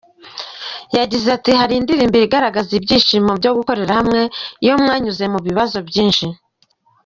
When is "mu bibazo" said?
5.33-5.77